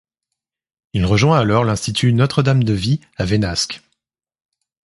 [0.93, 3.83] Il rejoint alors l'Institut Notre-Dame de Vie à Vénasque.